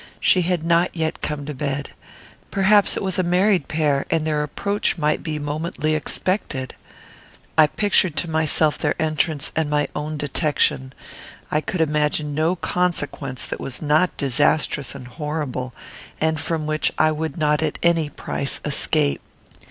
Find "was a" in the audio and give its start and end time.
3.03-3.21